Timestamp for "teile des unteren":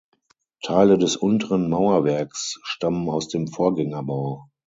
0.63-1.69